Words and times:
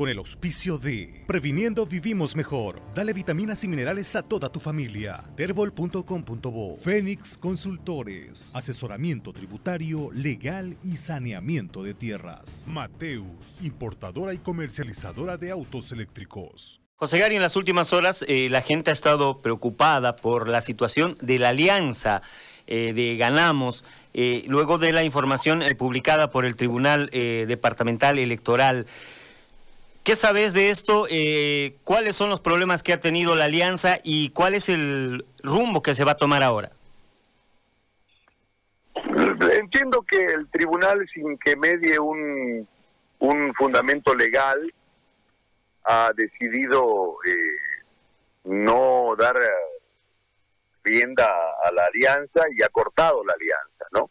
con 0.00 0.08
el 0.08 0.16
auspicio 0.16 0.78
de 0.78 1.24
Previniendo 1.26 1.84
Vivimos 1.84 2.34
Mejor. 2.34 2.80
Dale 2.94 3.12
vitaminas 3.12 3.64
y 3.64 3.68
minerales 3.68 4.16
a 4.16 4.22
toda 4.22 4.48
tu 4.48 4.58
familia. 4.58 5.22
Terbol.com.bo 5.36 6.76
Fénix 6.78 7.36
Consultores. 7.36 8.50
Asesoramiento 8.54 9.34
tributario, 9.34 10.10
legal 10.14 10.78
y 10.82 10.96
saneamiento 10.96 11.82
de 11.82 11.92
tierras. 11.92 12.64
Mateus, 12.66 13.26
importadora 13.60 14.32
y 14.32 14.38
comercializadora 14.38 15.36
de 15.36 15.50
autos 15.50 15.92
eléctricos. 15.92 16.80
José 16.96 17.18
Gary, 17.18 17.36
en 17.36 17.42
las 17.42 17.56
últimas 17.56 17.92
horas 17.92 18.24
eh, 18.26 18.48
la 18.48 18.62
gente 18.62 18.88
ha 18.88 18.94
estado 18.94 19.42
preocupada 19.42 20.16
por 20.16 20.48
la 20.48 20.62
situación 20.62 21.14
de 21.20 21.38
la 21.38 21.50
alianza 21.50 22.22
eh, 22.66 22.94
de 22.94 23.18
Ganamos, 23.18 23.84
eh, 24.14 24.44
luego 24.46 24.78
de 24.78 24.92
la 24.92 25.04
información 25.04 25.62
publicada 25.76 26.30
por 26.30 26.46
el 26.46 26.56
Tribunal 26.56 27.10
Departamental 27.10 28.18
Electoral. 28.18 28.86
¿Qué 30.04 30.16
sabes 30.16 30.54
de 30.54 30.70
esto? 30.70 31.06
¿Cuáles 31.84 32.16
son 32.16 32.30
los 32.30 32.40
problemas 32.40 32.82
que 32.82 32.92
ha 32.92 33.00
tenido 33.00 33.36
la 33.36 33.44
alianza 33.44 33.98
y 34.02 34.30
cuál 34.30 34.54
es 34.54 34.68
el 34.68 35.24
rumbo 35.42 35.82
que 35.82 35.94
se 35.94 36.04
va 36.04 36.12
a 36.12 36.16
tomar 36.16 36.42
ahora? 36.42 36.72
Entiendo 39.52 40.02
que 40.02 40.24
el 40.24 40.48
tribunal, 40.50 41.06
sin 41.12 41.36
que 41.38 41.56
medie 41.56 41.98
un, 41.98 42.66
un 43.18 43.54
fundamento 43.54 44.14
legal, 44.14 44.72
ha 45.84 46.12
decidido 46.14 47.16
eh, 47.26 47.34
no 48.44 49.14
dar 49.18 49.36
rienda 50.82 51.26
a 51.62 51.72
la 51.72 51.84
alianza 51.84 52.42
y 52.56 52.62
ha 52.62 52.68
cortado 52.68 53.22
la 53.24 53.34
alianza, 53.34 53.86
¿no? 53.92 54.10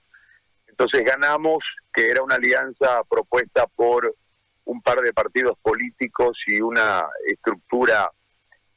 Entonces 0.67 1.03
ganamos 1.03 1.63
que 1.93 2.09
era 2.09 2.23
una 2.23 2.35
alianza 2.35 3.03
propuesta 3.09 3.65
por 3.67 4.15
un 4.69 4.81
par 4.81 5.01
de 5.01 5.13
partidos 5.13 5.57
políticos 5.61 6.37
y 6.47 6.61
una 6.61 7.05
estructura 7.27 8.09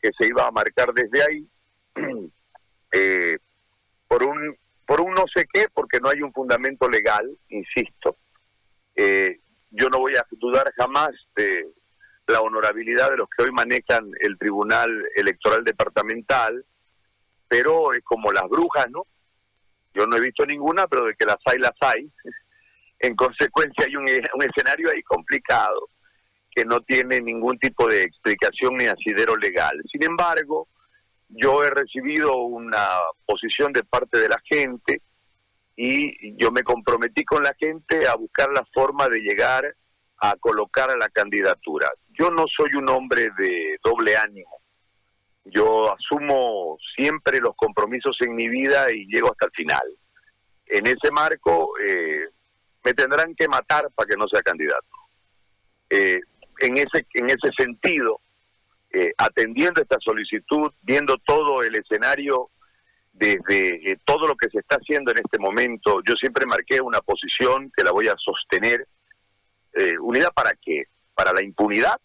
que 0.01 0.11
se 0.19 0.27
iba 0.27 0.47
a 0.47 0.51
marcar 0.51 0.93
desde 0.93 1.23
ahí 1.23 1.49
eh, 2.93 3.39
por 4.09 4.25
un 4.25 4.57
por 4.87 5.01
un 5.01 5.13
no 5.15 5.25
sé 5.35 5.47
qué 5.53 5.67
porque 5.73 6.01
no 6.01 6.09
hay 6.09 6.23
un 6.23 6.33
fundamento 6.33 6.89
legal 6.89 7.27
insisto 7.49 8.17
eh, 8.97 9.41
yo 9.71 9.89
no 9.89 9.99
voy 9.99 10.15
a 10.17 10.27
dudar 10.31 10.73
jamás 10.77 11.11
de 11.35 11.73
la 12.27 12.41
honorabilidad 12.41 13.11
de 13.11 13.17
los 13.17 13.29
que 13.29 13.45
hoy 13.45 13.53
manejan 13.53 14.11
el 14.21 14.39
Tribunal 14.39 14.91
Electoral 15.15 15.65
Departamental, 15.65 16.65
pero 17.49 17.93
es 17.93 18.03
como 18.05 18.31
las 18.33 18.49
brujas, 18.49 18.87
¿no? 18.91 19.07
Yo 19.95 20.07
no 20.07 20.17
he 20.17 20.21
visto 20.21 20.45
ninguna, 20.47 20.87
pero 20.87 21.05
de 21.07 21.15
que 21.15 21.27
las 21.27 21.39
hay, 21.45 21.59
las 21.59 21.75
hay. 21.81 22.11
En 23.03 23.15
consecuencia 23.15 23.85
hay 23.87 23.97
un, 23.97 24.05
un 24.05 24.43
escenario 24.43 24.91
ahí 24.91 25.03
complicado 25.03 25.89
que 26.55 26.65
no 26.65 26.81
tiene 26.81 27.21
ningún 27.21 27.59
tipo 27.59 27.87
de 27.87 28.03
explicación 28.03 28.77
ni 28.77 28.87
asidero 28.87 29.37
legal. 29.37 29.79
Sin 29.91 30.05
embargo, 30.05 30.69
yo 31.29 31.63
he 31.63 31.71
recibido 31.71 32.37
una 32.43 32.87
posición 33.27 33.73
de 33.73 33.83
parte 33.85 34.21
de 34.21 34.29
la 34.29 34.41
gente 34.45 35.03
y 35.77 36.37
yo 36.37 36.51
me 36.51 36.63
comprometí 36.63 37.25
con 37.25 37.43
la 37.43 37.55
gente 37.59 38.07
a 38.07 38.15
buscar 38.15 38.51
la 38.53 38.65
forma 38.73 39.09
de 39.09 39.21
llegar 39.21 39.75
a 40.19 40.37
colocar 40.37 40.91
a 40.91 40.97
la 40.97 41.09
candidatura. 41.09 41.91
Yo 42.11 42.31
no 42.31 42.45
soy 42.55 42.71
un 42.77 42.89
hombre 42.89 43.31
de 43.37 43.79
doble 43.83 44.17
ánimo. 44.17 44.61
Yo 45.45 45.93
asumo 45.93 46.79
siempre 46.95 47.41
los 47.41 47.57
compromisos 47.57 48.17
en 48.21 48.37
mi 48.37 48.49
vida 48.49 48.93
y 48.93 49.07
llego 49.07 49.33
hasta 49.33 49.47
el 49.47 49.53
final. 49.53 49.99
En 50.67 50.87
ese 50.87 51.11
marco 51.11 51.73
eh, 51.85 52.29
me 52.85 52.93
tendrán 52.95 53.35
que 53.35 53.49
matar 53.49 53.89
para 53.95 54.09
que 54.09 54.17
no 54.17 54.27
sea 54.29 54.41
candidato. 54.43 54.87
Eh, 55.91 56.21
en 56.59 56.79
ese 56.79 57.07
en 57.15 57.27
ese 57.27 57.51
sentido, 57.57 58.21
eh, 58.91 59.13
atendiendo 59.19 59.83
esta 59.83 59.99
solicitud, 60.01 60.73
viendo 60.83 61.17
todo 61.19 61.63
el 61.63 61.75
escenario 61.75 62.51
desde 63.13 63.99
todo 64.05 64.27
lo 64.27 64.37
que 64.37 64.49
se 64.49 64.59
está 64.59 64.77
haciendo 64.77 65.13
en 65.13 65.19
este 65.19 65.39
momento, 65.39 66.01
yo 66.07 66.15
siempre 66.15 66.47
marqué 66.47 66.81
una 66.81 67.01
posición 67.01 67.71
que 67.77 67.85
la 67.85 67.93
voy 67.93 68.09
a 68.09 68.15
sostener 68.17 68.87
eh, 69.75 69.99
¿Unidad 69.99 70.33
para 70.35 70.53
qué? 70.61 70.85
Para 71.15 71.33
la 71.33 71.43
impunidad. 71.43 71.99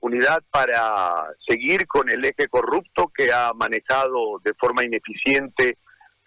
Unidad 0.00 0.42
para 0.50 1.12
seguir 1.46 1.86
con 1.86 2.08
el 2.08 2.24
eje 2.24 2.48
corrupto 2.48 3.10
que 3.14 3.32
ha 3.32 3.52
manejado 3.54 4.38
de 4.42 4.54
forma 4.54 4.84
ineficiente 4.84 5.78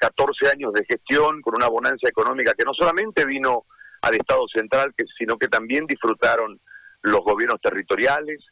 14 0.04 0.50
años 0.52 0.74
de 0.74 0.84
gestión 0.84 1.42
con 1.42 1.56
una 1.56 1.70
bonanza 1.70 2.10
económica 2.10 2.54
que 2.58 2.66
no 2.66 2.74
solamente 2.74 3.26
vino 3.26 3.64
al 4.02 4.16
Estado 4.16 4.46
central, 4.54 4.94
sino 5.18 5.38
que 5.38 5.48
también 5.48 5.88
disfrutaron 5.88 6.60
los 7.04 7.22
gobiernos 7.22 7.62
territoriales. 7.62 8.44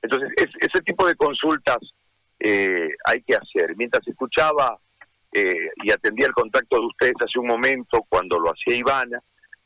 Entonces, 0.00 0.30
ese 0.36 0.80
tipo 0.80 1.06
de 1.06 1.14
consultas 1.14 1.76
eh, 2.40 2.88
hay 3.04 3.22
que 3.22 3.36
hacer. 3.36 3.76
Mientras 3.76 4.06
escuchaba 4.08 4.78
eh, 5.30 5.68
y 5.82 5.90
atendía 5.90 6.26
el 6.26 6.32
contacto 6.32 6.76
de 6.80 6.86
ustedes 6.86 7.14
hace 7.20 7.38
un 7.38 7.48
momento, 7.48 8.02
cuando 8.08 8.38
lo 8.38 8.50
hacía 8.50 8.76
Ivana, 8.76 9.20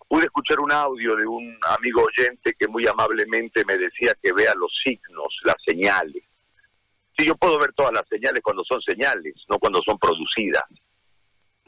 pude 0.08 0.24
escuchar 0.24 0.58
un 0.58 0.72
audio 0.72 1.14
de 1.14 1.26
un 1.26 1.56
amigo 1.68 2.02
oyente 2.02 2.56
que 2.58 2.66
muy 2.66 2.84
amablemente 2.88 3.62
me 3.64 3.78
decía 3.78 4.12
que 4.20 4.32
vea 4.32 4.52
los 4.56 4.72
signos, 4.82 5.38
las 5.44 5.56
señales. 5.64 6.24
Sí, 7.16 7.26
yo 7.26 7.36
puedo 7.36 7.60
ver 7.60 7.72
todas 7.74 7.92
las 7.92 8.08
señales 8.08 8.40
cuando 8.42 8.64
son 8.64 8.80
señales, 8.82 9.34
no 9.48 9.60
cuando 9.60 9.80
son 9.84 9.98
producidas. 9.98 10.64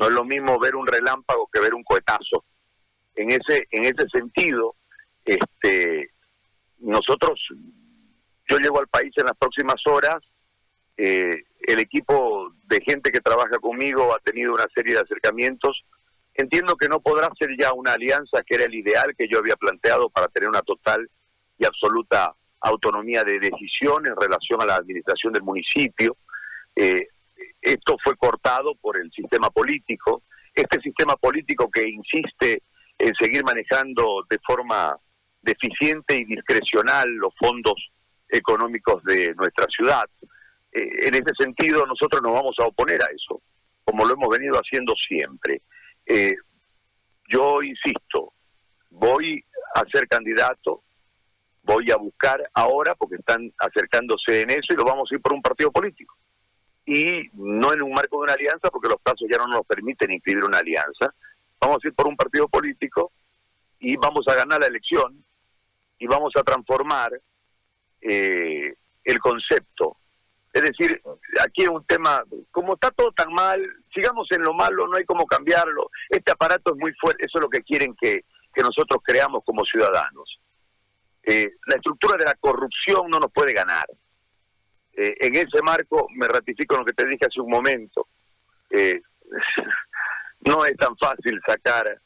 No 0.01 0.09
es 0.09 0.13
lo 0.13 0.25
mismo 0.25 0.59
ver 0.59 0.75
un 0.75 0.87
relámpago 0.87 1.49
que 1.53 1.61
ver 1.61 1.75
un 1.75 1.85
cohetazo. 1.85 2.45
En 3.15 3.31
ese, 3.31 3.69
en 3.71 3.85
ese 3.85 4.09
sentido, 4.13 4.75
este, 5.25 6.11
nosotros, 6.79 7.39
yo 8.49 8.59
llego 8.59 8.81
al 8.81 8.89
país 8.89 9.13
en 9.17 9.27
las 9.27 9.37
próximas 9.37 9.81
horas, 9.87 10.19
eh, 10.97 11.45
el 11.61 11.79
equipo 11.79 12.53
de 12.65 12.81
gente 12.81 13.13
que 13.13 13.21
trabaja 13.21 13.59
conmigo 13.61 14.13
ha 14.13 14.19
tenido 14.19 14.55
una 14.55 14.67
serie 14.75 14.95
de 14.95 15.01
acercamientos 15.01 15.85
Entiendo 16.35 16.77
que 16.77 16.89
no 16.89 17.01
podrá 17.01 17.29
ser 17.39 17.51
ya 17.59 17.73
una 17.73 17.93
alianza 17.93 18.43
que 18.47 18.55
era 18.55 18.65
el 18.65 18.75
ideal 18.75 19.15
que 19.17 19.29
yo 19.29 19.39
había 19.39 19.57
planteado 19.57 20.09
para 20.09 20.29
tener 20.29 20.49
una 20.49 20.63
total 20.63 21.07
y 21.59 21.67
absoluta 21.67 22.35
autonomía 22.61 23.23
de 23.25 23.39
decisión 23.39 24.07
en 24.07 24.17
relación 24.17 24.63
a 24.63 24.67
la 24.67 24.77
administración 24.77 25.33
del 25.33 25.43
municipio. 25.43 26.17
Eh, 26.77 27.09
esto 27.61 27.97
fue 28.03 28.17
cortado 28.17 28.75
por 28.75 28.99
el 28.99 29.11
sistema 29.13 29.51
político. 29.51 30.23
Este 30.55 30.81
sistema 30.81 31.17
político 31.17 31.71
que 31.71 31.89
insiste 31.89 32.63
en 32.99 33.15
seguir 33.15 33.45
manejando 33.45 34.27
de 34.29 34.39
forma 34.47 34.97
deficiente 35.43 36.17
y 36.19 36.25
discrecional 36.25 37.09
los 37.09 37.33
fondos 37.39 37.75
económicos 38.29 39.03
de 39.05 39.35
nuestra 39.35 39.67
ciudad. 39.67 40.09
Eh, 40.73 41.09
en 41.09 41.15
ese 41.15 41.35
sentido, 41.39 41.87
nosotros 41.87 42.23
nos 42.23 42.33
vamos 42.33 42.57
a 42.59 42.67
oponer 42.67 43.01
a 43.03 43.11
eso, 43.15 43.43
como 43.85 44.05
lo 44.05 44.15
hemos 44.15 44.29
venido 44.29 44.55
haciendo 44.57 44.95
siempre. 44.95 45.63
Eh, 46.07 46.35
yo 47.29 47.63
insisto, 47.63 48.33
voy 48.91 49.43
a 49.75 49.83
ser 49.93 50.07
candidato, 50.09 50.83
voy 51.63 51.91
a 51.91 51.97
buscar 51.97 52.49
ahora, 52.55 52.95
porque 52.95 53.17
están 53.17 53.53
acercándose 53.59 54.43
en 54.43 54.51
eso, 54.51 54.73
y 54.73 54.77
lo 54.77 54.85
vamos 54.85 55.11
a 55.11 55.15
ir 55.15 55.21
por 55.21 55.33
un 55.33 55.43
partido 55.43 55.71
político. 55.71 56.17
Y 56.93 57.31
no 57.35 57.73
en 57.73 57.83
un 57.83 57.93
marco 57.93 58.19
de 58.19 58.25
una 58.25 58.33
alianza, 58.33 58.69
porque 58.71 58.89
los 58.89 59.01
plazos 59.01 59.29
ya 59.31 59.39
no 59.39 59.47
nos 59.47 59.67
permiten 59.67 60.13
inscribir 60.13 60.45
una 60.45 60.59
alianza. 60.59 61.15
Vamos 61.61 61.79
a 61.85 61.89
ir 61.89 61.95
por 61.95 62.09
un 62.09 62.17
partido 62.17 62.49
político 62.49 63.13
y 63.79 63.97
vamos 63.97 64.27
a 64.29 64.35
ganar 64.35 64.61
la 64.61 64.67
elección 64.67 65.25
y 65.99 66.07
vamos 66.07 66.33
a 66.37 66.43
transformar 66.43 67.13
eh, 68.01 68.75
el 69.05 69.19
concepto 69.21 70.01
es 70.53 70.63
decir, 70.63 71.01
aquí 71.47 71.63
es 71.63 71.69
un 71.69 71.85
tema, 71.85 72.25
como 72.51 72.75
está 72.75 72.91
todo 72.91 73.13
tan 73.13 73.33
mal, 73.33 73.63
sigamos 73.95 74.27
en 74.33 74.43
lo 74.43 74.53
malo, 74.53 74.89
no 74.89 74.97
hay 74.97 75.05
cómo 75.05 75.25
cambiarlo. 75.25 75.91
Este 76.09 76.33
aparato 76.33 76.73
es 76.73 76.77
muy 76.79 76.93
fuerte, 76.95 77.25
eso 77.25 77.39
es 77.39 77.43
lo 77.43 77.49
que 77.49 77.63
quieren 77.63 77.95
que, 78.01 78.25
nosotros 78.57 79.01
creamos 79.03 79.43
como 79.45 79.65
ciudadanos. 79.65 80.39
Eh, 81.23 81.51
la 81.67 81.77
estructura 81.77 82.19
de 82.19 82.27
la 82.27 82.35
corrupción 82.35 83.09
no 83.09 83.19
nos 83.19 83.33
puede 83.33 83.55
ganar. 83.55 83.87
Eh, 85.01 85.17
en 85.21 85.37
ese 85.37 85.63
marco 85.63 86.07
me 86.15 86.27
ratifico 86.29 86.75
en 86.75 86.81
lo 86.81 86.87
que 86.87 86.93
te 86.93 87.07
dije 87.07 87.27
hace 87.27 87.41
un 87.41 87.51
momento. 87.51 88.09
Eh, 88.71 89.01
no 90.41 90.65
es 90.65 90.77
tan 90.77 90.97
fácil 90.97 91.41
sacar 91.47 92.01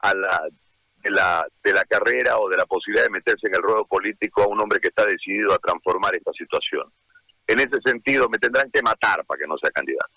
a 0.00 0.14
la 0.14 0.48
de 1.02 1.10
la, 1.10 1.46
de 1.64 1.72
la 1.72 1.84
carrera 1.86 2.38
o 2.38 2.48
de 2.50 2.58
la 2.58 2.66
posibilidad 2.66 3.04
de 3.04 3.10
meterse 3.10 3.46
en 3.46 3.54
el 3.54 3.62
ruedo 3.62 3.86
político 3.86 4.42
a 4.42 4.48
un 4.48 4.60
hombre 4.60 4.80
que 4.80 4.88
está 4.88 5.06
decidido 5.06 5.54
a 5.54 5.58
transformar 5.58 6.14
esta 6.14 6.30
situación 6.32 6.92
en 7.50 7.60
ese 7.60 7.80
sentido 7.84 8.28
me 8.28 8.38
tendrán 8.38 8.70
que 8.70 8.82
matar 8.82 9.24
para 9.24 9.38
que 9.38 9.46
no 9.46 9.56
sea 9.58 9.70
candidato. 9.70 10.14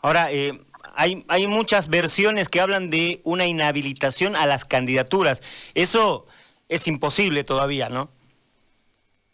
Ahora, 0.00 0.30
eh, 0.30 0.60
hay, 0.94 1.24
hay 1.28 1.46
muchas 1.46 1.88
versiones 1.88 2.48
que 2.48 2.60
hablan 2.60 2.90
de 2.90 3.20
una 3.24 3.46
inhabilitación 3.46 4.36
a 4.36 4.46
las 4.46 4.64
candidaturas. 4.64 5.42
Eso 5.74 6.26
es 6.68 6.86
imposible 6.86 7.42
todavía, 7.42 7.88
¿no? 7.88 8.10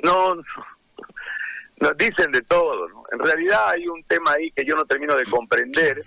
No, 0.03 0.37
nos 1.81 1.97
dicen 1.97 2.31
de 2.31 2.43
todo. 2.43 2.87
En 3.11 3.19
realidad 3.19 3.71
hay 3.71 3.89
un 3.89 4.05
tema 4.05 4.33
ahí 4.33 4.51
que 4.53 4.65
yo 4.65 4.77
no 4.77 4.85
termino 4.85 5.17
de 5.17 5.25
comprender 5.25 6.05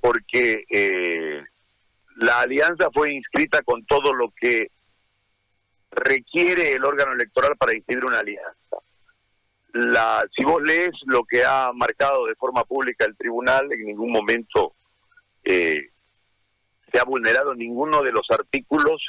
porque 0.00 0.64
eh, 0.70 1.44
la 2.16 2.40
alianza 2.40 2.88
fue 2.92 3.12
inscrita 3.12 3.62
con 3.62 3.84
todo 3.84 4.14
lo 4.14 4.32
que 4.40 4.70
requiere 5.90 6.72
el 6.72 6.84
órgano 6.84 7.12
electoral 7.12 7.56
para 7.56 7.74
inscribir 7.74 8.04
una 8.04 8.20
alianza. 8.20 8.76
La, 9.72 10.24
si 10.34 10.44
vos 10.44 10.62
lees 10.62 10.92
lo 11.06 11.24
que 11.24 11.44
ha 11.44 11.70
marcado 11.74 12.26
de 12.26 12.36
forma 12.36 12.62
pública 12.64 13.04
el 13.04 13.16
tribunal, 13.16 13.70
en 13.72 13.84
ningún 13.84 14.12
momento 14.12 14.74
eh, 15.42 15.90
se 16.92 16.98
ha 16.98 17.04
vulnerado 17.04 17.54
ninguno 17.54 18.02
de 18.02 18.12
los 18.12 18.30
artículos 18.30 19.02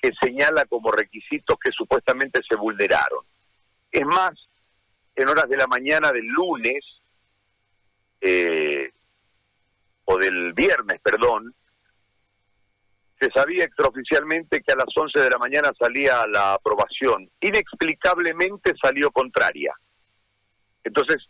que 0.00 0.12
señala 0.20 0.64
como 0.64 0.90
requisitos 0.90 1.58
que 1.62 1.70
supuestamente 1.72 2.40
se 2.48 2.56
vulneraron. 2.56 3.24
Es 3.92 4.06
más, 4.06 4.47
en 5.18 5.28
horas 5.28 5.48
de 5.48 5.56
la 5.56 5.66
mañana 5.66 6.12
del 6.12 6.26
lunes, 6.26 6.84
eh, 8.20 8.92
o 10.04 10.16
del 10.16 10.52
viernes, 10.52 11.00
perdón, 11.02 11.54
se 13.20 13.30
sabía 13.32 13.64
extraoficialmente 13.64 14.62
que 14.62 14.72
a 14.72 14.76
las 14.76 14.96
11 14.96 15.20
de 15.20 15.30
la 15.30 15.38
mañana 15.38 15.72
salía 15.78 16.24
la 16.28 16.54
aprobación. 16.54 17.28
Inexplicablemente 17.40 18.74
salió 18.80 19.10
contraria. 19.10 19.74
Entonces, 20.84 21.28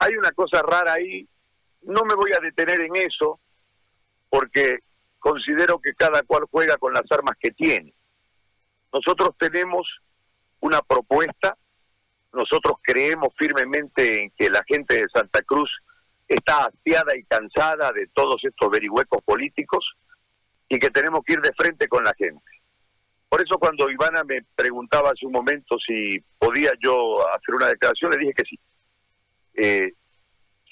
hay 0.00 0.16
una 0.16 0.32
cosa 0.32 0.60
rara 0.62 0.94
ahí. 0.94 1.26
No 1.82 2.02
me 2.04 2.14
voy 2.14 2.32
a 2.32 2.40
detener 2.40 2.80
en 2.80 2.96
eso 2.96 3.38
porque 4.28 4.80
considero 5.20 5.80
que 5.80 5.94
cada 5.94 6.22
cual 6.24 6.44
juega 6.50 6.76
con 6.78 6.92
las 6.92 7.04
armas 7.10 7.36
que 7.40 7.52
tiene. 7.52 7.94
Nosotros 8.92 9.36
tenemos 9.38 9.86
una 10.58 10.80
propuesta, 10.82 11.56
nosotros 12.32 12.78
creemos 12.82 13.28
firmemente 13.36 14.22
en 14.22 14.30
que 14.36 14.48
la 14.50 14.62
gente 14.66 14.96
de 14.96 15.08
Santa 15.12 15.42
Cruz 15.42 15.70
está 16.28 16.66
hastiada 16.66 17.16
y 17.16 17.24
cansada 17.24 17.90
de 17.92 18.06
todos 18.14 18.40
estos 18.44 18.70
verihuecos 18.70 19.20
políticos 19.22 19.84
y 20.68 20.78
que 20.78 20.90
tenemos 20.90 21.22
que 21.24 21.34
ir 21.34 21.40
de 21.40 21.52
frente 21.56 21.88
con 21.88 22.04
la 22.04 22.14
gente. 22.16 22.44
Por 23.28 23.42
eso 23.42 23.58
cuando 23.58 23.90
Ivana 23.90 24.22
me 24.24 24.42
preguntaba 24.54 25.10
hace 25.10 25.26
un 25.26 25.32
momento 25.32 25.76
si 25.84 26.20
podía 26.38 26.72
yo 26.80 27.26
hacer 27.28 27.54
una 27.54 27.68
declaración, 27.68 28.10
le 28.12 28.18
dije 28.18 28.34
que 28.34 28.44
sí. 28.44 28.58
Eh, 29.54 29.92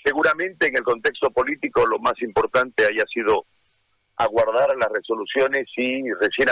seguramente 0.04 0.68
en 0.68 0.76
el 0.76 0.82
contexto 0.82 1.30
político 1.30 1.86
lo 1.86 1.98
más 1.98 2.20
importante 2.22 2.86
haya 2.86 3.04
sido 3.12 3.44
aguardar 4.16 4.76
las 4.76 4.90
resoluciones 4.90 5.66
y 5.76 6.12
recién 6.12 6.48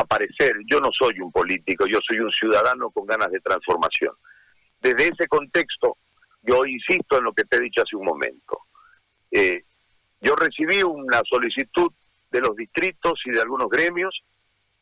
aparecer. 0.00 0.54
Yo 0.66 0.80
no 0.80 0.90
soy 0.92 1.20
un 1.20 1.32
político, 1.32 1.86
yo 1.86 1.98
soy 2.06 2.18
un 2.20 2.30
ciudadano 2.30 2.90
con 2.90 3.06
ganas 3.06 3.30
de 3.30 3.40
transformación. 3.40 4.14
Desde 4.80 5.08
ese 5.08 5.26
contexto, 5.28 5.96
yo 6.42 6.64
insisto 6.64 7.18
en 7.18 7.24
lo 7.24 7.32
que 7.32 7.44
te 7.44 7.56
he 7.56 7.60
dicho 7.60 7.82
hace 7.82 7.96
un 7.96 8.04
momento. 8.04 8.60
Eh, 9.30 9.64
yo 10.20 10.34
recibí 10.34 10.82
una 10.82 11.20
solicitud 11.28 11.92
de 12.30 12.40
los 12.40 12.56
distritos 12.56 13.20
y 13.24 13.30
de 13.30 13.40
algunos 13.40 13.68
gremios 13.68 14.22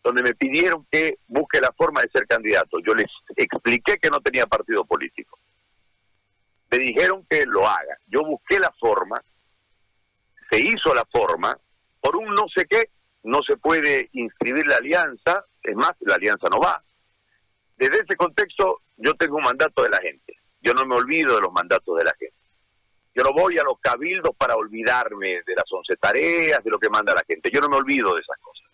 donde 0.03 0.23
me 0.23 0.35
pidieron 0.35 0.87
que 0.91 1.19
busque 1.27 1.61
la 1.61 1.73
forma 1.77 2.01
de 2.01 2.11
ser 2.11 2.27
candidato. 2.27 2.79
Yo 2.87 2.95
les 2.95 3.11
expliqué 3.35 3.97
que 4.01 4.09
no 4.09 4.21
tenía 4.21 4.47
partido 4.47 4.85
político. 4.85 5.39
Me 6.71 6.79
dijeron 6.79 7.27
que 7.29 7.45
lo 7.45 7.67
haga. 7.67 7.99
Yo 8.07 8.25
busqué 8.25 8.59
la 8.59 8.73
forma, 8.79 9.21
se 10.51 10.61
hizo 10.61 10.95
la 10.95 11.05
forma, 11.07 11.59
por 12.01 12.17
un 12.17 12.35
no 12.35 12.47
sé 12.55 12.67
qué, 12.67 12.91
no 13.27 13.43
se 13.43 13.57
puede 13.57 14.09
inscribir 14.13 14.67
la 14.67 14.77
alianza, 14.77 15.45
es 15.61 15.75
más, 15.75 15.93
la 16.01 16.15
alianza 16.15 16.49
no 16.49 16.61
va. 16.61 16.81
Desde 17.77 17.99
ese 17.99 18.15
contexto, 18.17 18.83
yo 18.97 19.15
tengo 19.15 19.37
un 19.37 19.43
mandato 19.43 19.83
de 19.83 19.91
la 19.91 19.99
gente. 19.99 20.39
Yo 20.63 20.73
no 20.75 20.87
me 20.87 20.95
olvido 20.95 21.35
de 21.35 21.41
los 21.41 21.53
mandatos 21.53 21.99
de 21.99 22.05
la 22.05 22.15
gente. 22.17 22.37
Yo 23.15 23.25
no 23.25 23.33
voy 23.33 23.59
a 23.59 23.65
los 23.65 23.81
cabildos 23.81 24.35
para 24.37 24.55
olvidarme 24.55 25.43
de 25.45 25.55
las 25.57 25.65
once 25.73 25.97
tareas, 25.97 26.63
de 26.63 26.71
lo 26.71 26.79
que 26.79 26.89
manda 26.89 27.15
la 27.15 27.25
gente. 27.27 27.51
Yo 27.53 27.61
no 27.61 27.69
me 27.69 27.77
olvido 27.77 28.15
de 28.15 28.21
esas 28.21 28.39
cosas. 28.41 28.69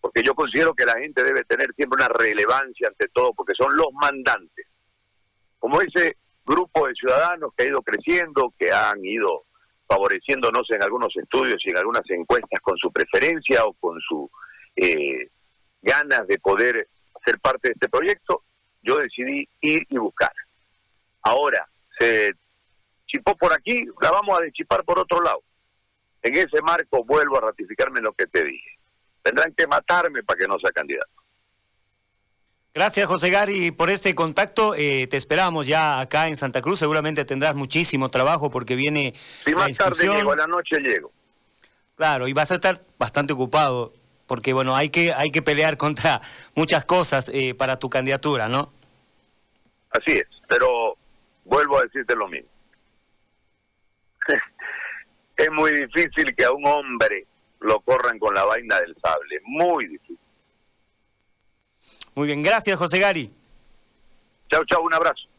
Porque 0.00 0.22
yo 0.22 0.34
considero 0.34 0.74
que 0.74 0.86
la 0.86 0.98
gente 0.98 1.22
debe 1.22 1.44
tener 1.44 1.74
siempre 1.74 2.02
una 2.02 2.08
relevancia 2.08 2.88
ante 2.88 3.08
todo, 3.08 3.34
porque 3.34 3.54
son 3.54 3.76
los 3.76 3.92
mandantes. 3.92 4.66
Como 5.58 5.82
ese 5.82 6.16
grupo 6.46 6.88
de 6.88 6.94
ciudadanos 6.94 7.52
que 7.54 7.64
ha 7.64 7.68
ido 7.68 7.82
creciendo, 7.82 8.54
que 8.58 8.72
han 8.72 9.04
ido 9.04 9.44
favoreciéndonos 9.92 10.70
en 10.70 10.82
algunos 10.82 11.14
estudios 11.16 11.60
y 11.64 11.70
en 11.70 11.76
algunas 11.76 12.08
encuestas 12.08 12.60
con 12.62 12.76
su 12.78 12.90
preferencia 12.90 13.64
o 13.64 13.74
con 13.74 14.00
su 14.00 14.30
eh, 14.74 15.28
ganas 15.82 16.26
de 16.26 16.38
poder 16.38 16.88
ser 17.24 17.38
parte 17.40 17.68
de 17.68 17.74
este 17.74 17.88
proyecto, 17.90 18.42
yo 18.82 18.96
decidí 18.96 19.46
ir 19.60 19.86
y 19.90 19.98
buscar. 19.98 20.32
Ahora, 21.22 21.68
se 21.98 22.32
chipó 23.06 23.36
por 23.36 23.52
aquí, 23.52 23.84
la 24.00 24.10
vamos 24.10 24.38
a 24.38 24.42
deschipar 24.42 24.82
por 24.84 24.98
otro 24.98 25.20
lado. 25.20 25.42
En 26.22 26.36
ese 26.36 26.62
marco 26.62 27.04
vuelvo 27.04 27.36
a 27.36 27.42
ratificarme 27.42 28.00
lo 28.00 28.12
que 28.12 28.26
te 28.26 28.44
dije. 28.44 28.78
Tendrán 29.22 29.52
que 29.54 29.66
matarme 29.66 30.22
para 30.22 30.38
que 30.38 30.48
no 30.48 30.58
sea 30.58 30.70
candidato. 30.72 31.21
Gracias, 32.74 33.06
José 33.06 33.28
Gary, 33.28 33.70
por 33.70 33.90
este 33.90 34.14
contacto. 34.14 34.74
Eh, 34.74 35.06
te 35.06 35.18
esperamos 35.18 35.66
ya 35.66 36.00
acá 36.00 36.28
en 36.28 36.36
Santa 36.36 36.62
Cruz. 36.62 36.78
Seguramente 36.78 37.26
tendrás 37.26 37.54
muchísimo 37.54 38.10
trabajo 38.10 38.50
porque 38.50 38.76
viene. 38.76 39.12
Si 39.44 39.54
más 39.54 39.76
tarde 39.76 40.08
llego, 40.08 40.32
a 40.32 40.36
la 40.36 40.46
noche 40.46 40.78
llego. 40.80 41.12
Claro, 41.96 42.28
y 42.28 42.32
vas 42.32 42.50
a 42.50 42.54
estar 42.54 42.82
bastante 42.98 43.34
ocupado 43.34 43.92
porque, 44.26 44.54
bueno, 44.54 44.74
hay 44.74 44.88
que, 44.88 45.12
hay 45.12 45.30
que 45.30 45.42
pelear 45.42 45.76
contra 45.76 46.22
muchas 46.54 46.86
cosas 46.86 47.30
eh, 47.34 47.54
para 47.54 47.78
tu 47.78 47.90
candidatura, 47.90 48.48
¿no? 48.48 48.72
Así 49.90 50.16
es, 50.16 50.26
pero 50.48 50.96
vuelvo 51.44 51.78
a 51.78 51.82
decirte 51.82 52.16
lo 52.16 52.26
mismo. 52.28 52.48
es 55.36 55.50
muy 55.50 55.72
difícil 55.72 56.34
que 56.34 56.44
a 56.46 56.52
un 56.52 56.66
hombre 56.66 57.26
lo 57.60 57.80
corran 57.80 58.18
con 58.18 58.34
la 58.34 58.44
vaina 58.46 58.80
del 58.80 58.96
sable, 59.02 59.40
muy 59.44 59.88
difícil. 59.88 60.21
Muy 62.14 62.26
bien, 62.26 62.42
gracias 62.42 62.78
José 62.78 62.98
Gary. 62.98 63.30
Chao, 64.50 64.64
chao, 64.66 64.82
un 64.82 64.92
abrazo. 64.92 65.32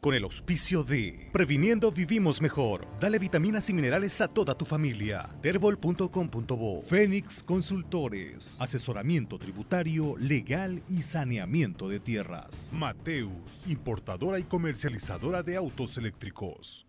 Con 0.00 0.14
el 0.14 0.24
auspicio 0.24 0.82
de 0.82 1.28
Previniendo 1.32 1.92
Vivimos 1.92 2.42
Mejor. 2.42 2.88
Dale 2.98 3.20
vitaminas 3.20 3.70
y 3.70 3.72
minerales 3.72 4.20
a 4.20 4.26
toda 4.26 4.56
tu 4.56 4.64
familia. 4.64 5.28
Terbol.com.bo 5.42 6.82
Fénix 6.82 7.42
Consultores. 7.44 8.56
Asesoramiento 8.58 9.38
tributario, 9.38 10.16
legal 10.18 10.82
y 10.88 11.02
saneamiento 11.02 11.88
de 11.88 12.00
tierras. 12.00 12.68
Mateus, 12.72 13.30
importadora 13.66 14.40
y 14.40 14.42
comercializadora 14.42 15.44
de 15.44 15.54
autos 15.54 15.96
eléctricos. 15.98 16.84